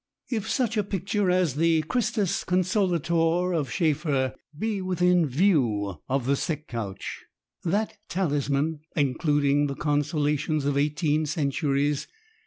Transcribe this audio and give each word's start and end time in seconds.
If 0.31 0.49
such 0.49 0.77
a 0.77 0.83
picture 0.83 1.29
as 1.29 1.57
the 1.57 1.83
Chbistus 1.83 2.43
Consolatob 2.43 3.53
of 3.55 3.69
Scheffer 3.69 4.33
be 4.57 4.81
within 4.81 5.27
view 5.27 6.01
of 6.09 6.25
the 6.25 6.35
sick 6.35 6.67
couch— 6.67 7.23
(that 7.63 7.99
talisman, 8.09 8.79
including 8.95 9.67
the 9.67 9.75
consolations 9.75 10.65
of 10.65 10.75
eighteen 10.75 11.27
centuries 11.27 12.07